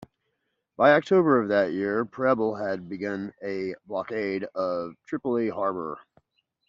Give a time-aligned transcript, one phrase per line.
[0.77, 5.99] By October of that year Preble had begun a blockade of Tripoli harbor.